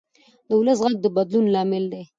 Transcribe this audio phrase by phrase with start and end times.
[0.47, 2.03] د ولس غږ د بدلون لامل دی